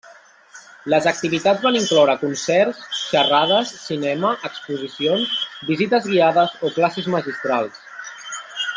Les 0.93 1.07
activitats 1.09 1.61
van 1.65 1.77
incloure 1.79 2.15
concerts, 2.21 2.79
xerrades, 3.01 3.75
cinema, 3.91 4.33
exposicions, 4.51 5.39
visites 5.71 6.11
guiades 6.15 6.61
o 6.71 6.77
classes 6.81 7.15
magistrals. 7.19 7.83